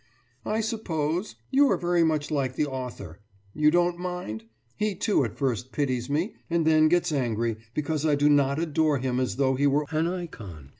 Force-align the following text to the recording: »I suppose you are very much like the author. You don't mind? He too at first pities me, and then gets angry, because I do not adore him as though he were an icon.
»I 0.47 0.61
suppose 0.61 1.35
you 1.51 1.69
are 1.69 1.77
very 1.77 2.03
much 2.03 2.31
like 2.31 2.55
the 2.55 2.65
author. 2.65 3.19
You 3.53 3.69
don't 3.69 3.99
mind? 3.99 4.45
He 4.75 4.95
too 4.95 5.23
at 5.23 5.37
first 5.37 5.71
pities 5.71 6.09
me, 6.09 6.33
and 6.49 6.65
then 6.65 6.87
gets 6.87 7.11
angry, 7.11 7.57
because 7.75 8.03
I 8.03 8.15
do 8.15 8.27
not 8.27 8.57
adore 8.57 8.97
him 8.97 9.19
as 9.19 9.35
though 9.35 9.53
he 9.53 9.67
were 9.67 9.85
an 9.91 10.07
icon. 10.07 10.69